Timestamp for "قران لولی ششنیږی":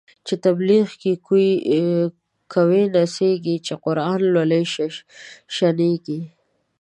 3.83-6.19